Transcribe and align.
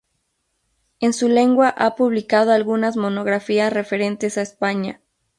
En 0.99 1.13
su 1.13 1.29
lengua 1.29 1.69
ha 1.69 1.95
publicado 1.95 2.53
algunas 2.53 2.97
monografías 2.97 3.71
referentes 3.71 4.39
a 4.39 4.41
España. 4.41 4.99